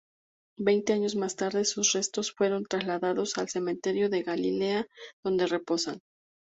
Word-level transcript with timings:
Veinte 0.57 0.93
años 0.93 1.15
más 1.15 1.35
tarde 1.35 1.63
sus 1.63 1.91
restos 1.93 2.31
fueron 2.31 2.65
trasladados 2.65 3.37
al 3.37 3.49
cementerio 3.49 4.09
de 4.09 4.23
Galilea, 4.23 4.87
donde 5.23 5.45
reposan. 5.45 5.99